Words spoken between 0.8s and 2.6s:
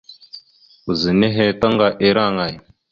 Ɓəza nehe taŋga ira aŋay?